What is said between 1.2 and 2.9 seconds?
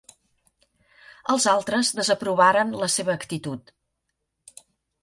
Els altres desaprovaren